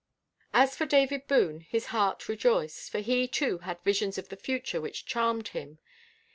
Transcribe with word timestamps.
As 0.51 0.75
for 0.75 0.87
David 0.87 1.27
Boone; 1.27 1.59
his 1.59 1.85
heart 1.93 2.27
rejoiced, 2.27 2.89
for 2.91 3.01
he, 3.01 3.27
too, 3.27 3.59
had 3.59 3.83
visions 3.83 4.17
of 4.17 4.29
the 4.29 4.35
future 4.35 4.81
which 4.81 5.05
charmed 5.05 5.49
him. 5.49 5.77